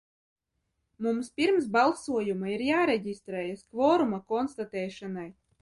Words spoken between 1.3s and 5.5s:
pirms balsojuma ir jāreģistrējas kvoruma konstatēšanai.